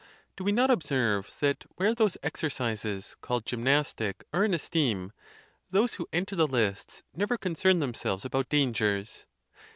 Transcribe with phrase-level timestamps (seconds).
[0.35, 5.11] Do we not observe that where those exercises called gymnastic are in esteem,
[5.69, 9.27] those who enter the lists never concern themselves about dangers?